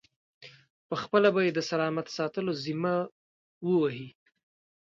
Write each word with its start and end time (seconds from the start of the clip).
پخپله 0.89 1.29
به 1.35 1.41
یې 1.45 1.51
د 1.55 1.59
سلامت 1.69 2.07
ساتلو 2.17 2.51
ذمه 2.63 2.95
و 3.65 3.69
وهي. 3.81 4.07